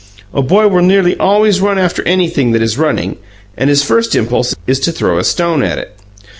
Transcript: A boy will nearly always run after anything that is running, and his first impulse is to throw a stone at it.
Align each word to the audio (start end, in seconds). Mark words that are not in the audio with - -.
A 0.33 0.41
boy 0.41 0.67
will 0.67 0.81
nearly 0.81 1.15
always 1.19 1.61
run 1.61 1.77
after 1.77 2.01
anything 2.07 2.53
that 2.53 2.63
is 2.63 2.75
running, 2.75 3.17
and 3.55 3.69
his 3.69 3.83
first 3.83 4.15
impulse 4.15 4.55
is 4.65 4.79
to 4.79 4.91
throw 4.91 5.19
a 5.19 5.23
stone 5.23 5.61
at 5.61 5.77
it. 5.77 5.95